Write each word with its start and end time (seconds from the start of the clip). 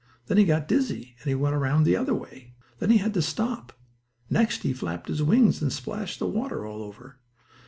Then 0.25 0.39
he 0.39 0.45
got 0.45 0.67
dizzy, 0.67 1.15
and 1.23 1.39
went 1.39 1.53
around 1.53 1.83
the 1.83 1.95
other 1.95 2.15
way. 2.15 2.55
Then 2.79 2.89
he 2.89 2.97
had 2.97 3.13
to 3.13 3.21
stop. 3.21 3.71
Next 4.31 4.63
he 4.63 4.73
flapped 4.73 5.09
his 5.09 5.21
wings 5.21 5.61
and 5.61 5.71
splashed 5.71 6.17
the 6.17 6.25
water 6.25 6.65
all 6.65 6.81
over. 6.81 7.19